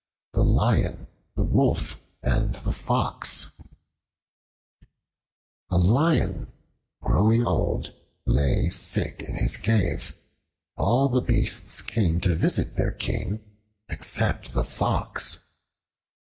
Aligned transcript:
The 0.33 0.41
Lion, 0.43 1.05
the 1.35 1.43
Wolf, 1.43 2.01
and 2.23 2.55
the 2.55 2.71
Fox 2.71 3.51
A 5.69 5.77
LION, 5.77 6.51
growing 7.03 7.45
old, 7.45 7.93
lay 8.25 8.71
sick 8.71 9.19
in 9.21 9.35
his 9.35 9.57
cave. 9.57 10.17
All 10.75 11.07
the 11.07 11.21
beasts 11.21 11.83
came 11.83 12.19
to 12.21 12.33
visit 12.33 12.75
their 12.77 12.91
king, 12.91 13.43
except 13.89 14.55
the 14.55 14.63
Fox. 14.63 15.47